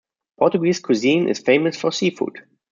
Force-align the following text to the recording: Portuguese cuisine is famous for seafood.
Portuguese 0.39 0.79
cuisine 0.81 1.29
is 1.29 1.37
famous 1.37 1.79
for 1.79 1.91
seafood. 1.91 2.41